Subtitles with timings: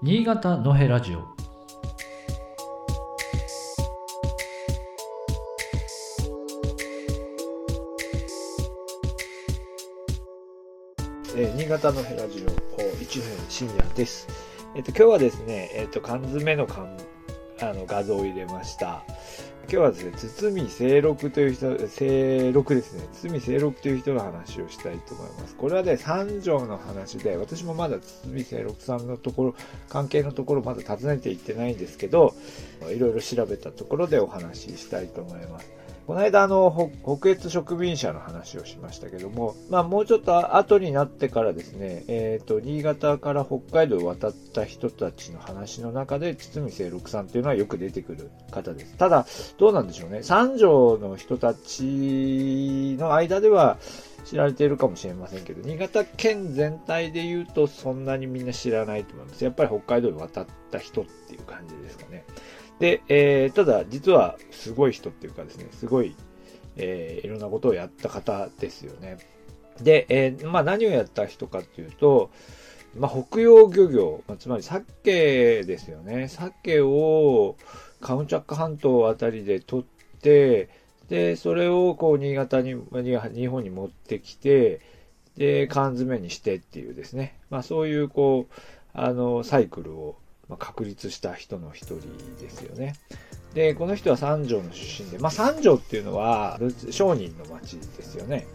[0.00, 1.26] 新潟のへラジオ
[11.36, 14.28] えー新潟のヘラジオ一年深夜です。
[14.76, 16.96] えっ、と、今日はですね、えっ、と、缶詰の缶、
[17.60, 19.02] あの、画像を入れました。
[19.70, 23.06] 今日はですね、堤清六という人、清六ですね。
[23.12, 25.54] 堤清六という人の話をしたいと思います。
[25.56, 29.54] これはね、三条の話で、私もまだ堤清六さんのところ、
[29.90, 32.34] 関係のところまだ訪ねていってないんですけど、
[32.90, 35.70] いろいろ調べたところでお話ししたいと思います。
[36.08, 48.96] この間、あの、北越植民者の話をしましたけども、まあ、もうちょっと後になってからですね、えっ、と、新潟から北海道を渡った人たちの話の中で、堤清六さんっていうのはよく出てくる方です。
[48.96, 49.26] ただ、
[49.58, 50.22] どうなんでしょうね。
[50.22, 53.76] 三条の人たちの間では
[54.24, 59.44] 知られているかもしれませんけど、新潟県全体で言うとそんなにみんな知らないと思います。
[59.44, 62.24] やっぱり北海道に渡った人っていう感じですかね。
[62.78, 66.14] で、えー、ただ実はすごい人っていうかですね、すごい、
[66.76, 69.18] えー、いろんなことをやった方ですよね。
[69.82, 72.30] で、えー、まあ何をやった人かっていうと、
[72.96, 76.28] まあ北洋漁業、まあつまり鮭ですよね。
[76.28, 77.56] 鮭を
[78.00, 80.68] カムチャック半島あたりで取って、
[81.08, 82.76] で、それをこう新潟に、
[83.34, 84.80] 日本に持ってきて、
[85.36, 87.38] で、缶詰にしてっていうですね。
[87.50, 88.54] まあそういうこう、
[88.92, 90.16] あの、サイクルを
[90.48, 92.00] まあ、確立した人の一人
[92.40, 92.94] ですよね。
[93.54, 96.58] で、この人は三条の出身で、まあ、三条っていうのは
[96.90, 98.46] 商人の町ですよね。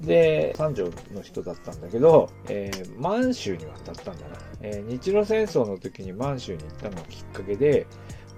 [0.00, 4.36] で、三条の人だったんだけど、えー、満州に渡ったんだな。
[4.60, 7.86] えー、日露戦争の時に満州に行ったのがきっかけで、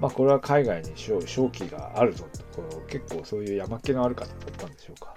[0.01, 1.21] まあ、これは海外に正
[1.51, 5.15] 気があるぞと、こ結構そういう山っ気のある方だったんでしょうか。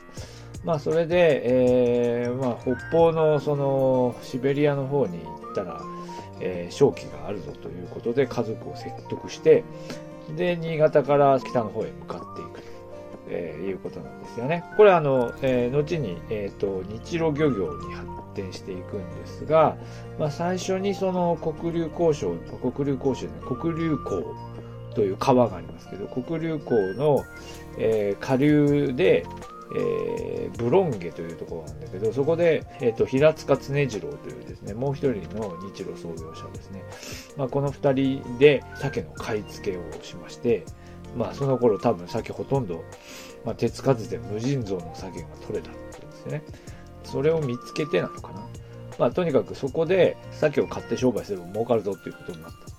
[0.65, 1.41] まあ、それで、
[2.23, 5.81] えー、まあ、北方のそのシベリアの方に行ったら、
[6.39, 9.63] えー、正気があるぞということで家族を説得して、
[10.35, 12.67] で、新潟から北の方へ向かっていくと、
[13.29, 14.63] えー、いうことなんですよね。
[14.77, 19.77] これはあの、えー、後に、えっ、と、日露漁業に発展していくんですが、
[20.17, 22.35] まあ、最初にその黒竜交渉、
[22.71, 24.35] 黒竜交渉ね、黒竜港
[24.95, 27.23] という川がありますけど、黒竜港の、
[27.77, 29.25] え下流で、
[29.75, 36.83] えー、ブロンゲというところなんだけど、そこで、えっ、ー、と、平塚常次郎というですね、もう一人の日露創業者ですね。
[37.37, 40.65] まあ、この二人で鮭の買い付けをしまして、
[41.15, 42.83] まあ、その頃多分鮭ほとんど、
[43.45, 46.43] まあ、手つかずで無尽蔵の鮭が取れたってことですね。
[47.03, 48.47] それを見つけてなのかな。
[48.99, 52.72] まあ、とにかくそこで鮭を買って商売すれば儲かるぞっていうことになった。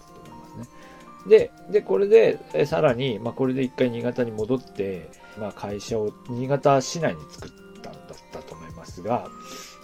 [1.27, 5.09] で、で、これで、さらに、まあ、これで一回新潟に戻って、
[5.39, 7.51] まあ、会社を新潟市内に作っ
[7.83, 8.03] たんだっ
[8.33, 9.29] たと思いますが、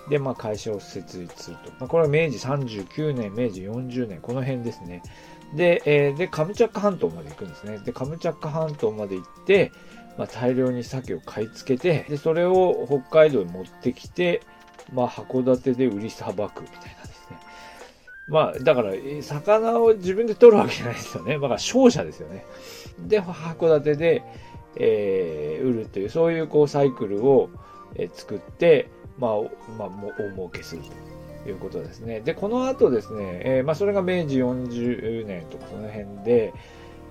[0.08, 1.70] で、まあ、会社を設立すると。
[1.78, 5.02] まあ、これは明治39年、明治40年、この辺ですね。
[5.54, 7.78] で、えー、で、カムチャック半島まで行くんですね。
[7.78, 9.72] で、カムチャック半島まで行って、
[10.18, 14.42] まあ、大量に鮭を買い付けて、で、それを北海道に持ってきて、
[14.92, 17.09] まあ、函館で売りさばくみたいな。
[18.30, 18.92] まあ、だから、
[19.22, 21.34] 魚を自分で取るわけじゃないですよね。
[21.34, 22.44] だから、商社ですよね。
[23.06, 24.22] で、函館で、
[24.76, 27.50] えー、売るという、そういうこうサイクルを、
[27.96, 28.88] えー、作って、
[29.18, 29.32] まあ、
[29.76, 30.82] まあ、も大儲けする
[31.44, 32.20] ということですね。
[32.20, 36.54] で、この後ですね、えー、まあ、それが明治40年とかその辺で、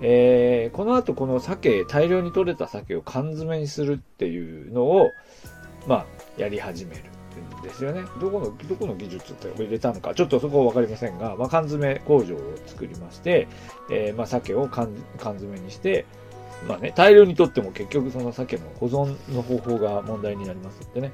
[0.00, 5.10] えー、この後この鮭、大量に取れた鮭を缶詰にするっていうのを、
[5.86, 6.06] まあ、
[6.38, 7.19] やり始める。
[7.36, 8.02] んですよね。
[8.20, 13.48] どこの、どこの技術って入れたのか、ちょっとそこはわかりませんが、まあ、缶詰工場を作りまして、
[13.90, 16.06] えー、まあ、鮭を缶缶詰にして、
[16.66, 21.12] まあね、大量にとっても結局その鮭の保存の方法が問題になりますのでね、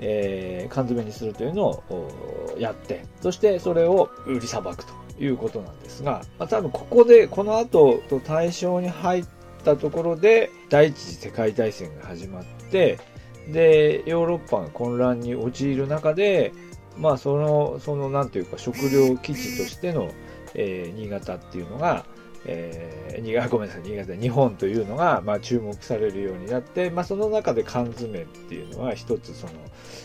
[0.00, 9.24] えー、缶詰にするというのをやって、そしてそれを売りさばくということなんですが、まあ、多分ここで、この後と対象に入っ
[9.64, 12.98] たところで、第一次世界大戦が始まって、
[13.48, 16.52] で、ヨーロッパが混乱に陥る中で、
[16.96, 20.10] まあ、その、その、なんていうか、食料基地としての、
[20.54, 22.04] えー、新潟っていうのが、
[22.44, 29.52] えー、 ごめんなさい、新潟、日本というのが、まあ、注目されるようになって、まあ、その中で缶詰っていうのは一つその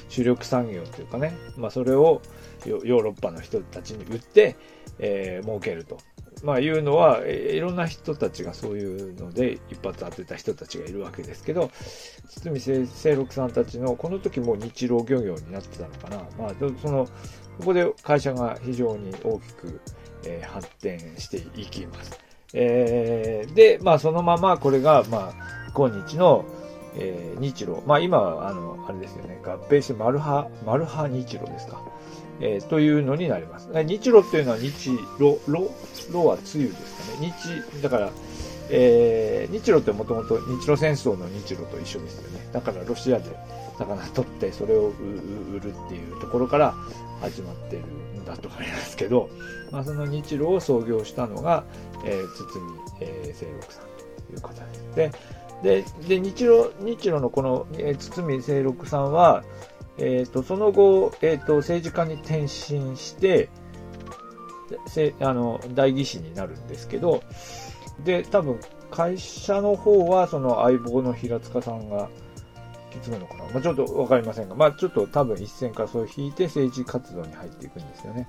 [0.09, 2.21] 主力産業というかね、まあ、それを
[2.65, 4.55] ヨーロッパの人たちに売って、
[4.99, 5.97] えー、儲けると。
[6.43, 11.71] まあ、いうのは、いろんな人たちがそういうので一発当てた人たちがいるわけですけど、
[12.43, 16.17] 堤清六さんたちの、この時も日露漁業になってたのかな。
[16.37, 17.05] まあ、その、
[17.59, 19.79] ここで会社が非常に大きく、
[20.25, 22.19] えー、発展していきます。
[22.53, 26.45] えー、で、まあ、そのままこれが、まあ、今日の、
[26.95, 27.77] えー、日露。
[27.85, 31.81] まあ、今は、あの、あれですよね、合併してマルハ、マルハ日露ですか。
[32.39, 33.69] えー、というのになります。
[33.83, 34.71] 日露っていうのは日
[35.17, 37.33] 露、露、露は梅雨ですかね。
[37.71, 38.11] 日、だから、
[38.69, 42.49] えー、日露ってもともと日露戦争の日露と一緒ですよね。
[42.51, 43.25] だからロシアで
[43.77, 44.91] 魚取ってそれを
[45.53, 46.73] 売るっていうところから
[47.21, 47.83] 始まってる
[48.21, 49.29] んだと思いますけど、
[49.71, 51.63] まあ、その日露を創業したのが、
[52.05, 52.61] えー、堤、
[53.01, 53.83] えー、清六さん
[54.27, 54.95] という方です。
[54.95, 55.11] で、
[55.63, 59.44] で、で日露、日露のこの、えー、堤清六さんは、
[59.98, 63.50] えっ、ー、と、その後、えっ、ー、と、政治家に転身して、
[64.88, 67.24] せあの、代議士になるんですけど、
[68.04, 68.60] で、多分、
[68.92, 72.10] 会社の方は、その相棒の平塚さんが
[72.94, 73.45] 引き継ぐのかな。
[73.45, 78.27] まあ、ちょっとわかりませんが、まあ、ちょっと多分一線からそう引いて政治活動に入っていくんですよね。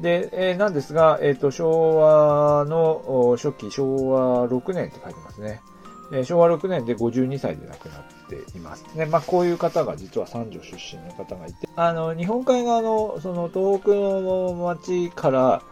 [0.00, 5.60] で、えー、なんですが、えっ、ー、と、昭和の初期、昭和6年って書いてますね。
[6.14, 8.84] え、昭和6年で52歳で亡くなっています。
[8.94, 15.62] ね、まあ、こういう方が実は三条出身の方がいて、あの、日本海側の、その東北の町から、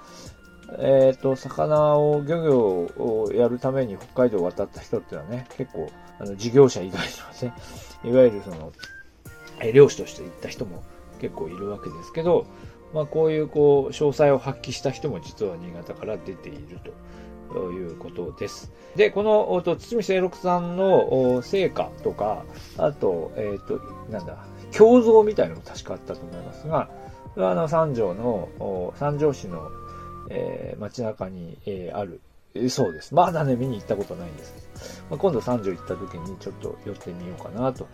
[0.79, 7.55] えっ、ー、と、魚を、漁業をやるために北海道を渡った人っていうのはね、結構、あの、事業者以外にはね、
[8.05, 8.73] いわゆるその、
[9.61, 10.83] え漁師として行った人も
[11.21, 12.47] 結構いるわけですけど、
[12.93, 16.93] まあ、こういう、こう、詳細を発揮した人も実は新潟から出ていると
[17.53, 18.73] ということです。
[18.97, 22.45] で、この、と堤清六さんの成果とか、
[22.79, 24.45] あと、えっ、ー、と、なんだ、
[24.79, 26.89] 胸像みたいなのも確かあったと思いますが、
[27.37, 29.71] あの、三条の、三条市の
[30.35, 32.21] えー、街中に、えー、ある。
[32.69, 33.15] そうです。
[33.15, 35.05] まだね、見に行ったことないんです。
[35.09, 37.89] まあ、今度三条行った時にちょっと寄ってみようかなと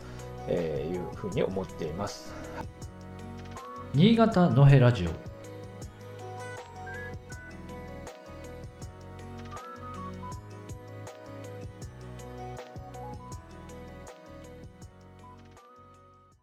[0.50, 2.32] いうふうに思っています。
[3.94, 5.27] 新潟のへラジオ